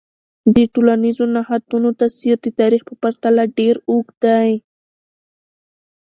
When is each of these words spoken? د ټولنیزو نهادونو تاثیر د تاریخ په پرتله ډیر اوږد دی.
د 0.55 0.57
ټولنیزو 0.73 1.25
نهادونو 1.35 1.89
تاثیر 2.01 2.35
د 2.41 2.47
تاریخ 2.59 2.81
په 2.89 2.93
پرتله 3.03 3.43
ډیر 3.57 3.75
اوږد 3.89 4.17
دی. 4.25 4.51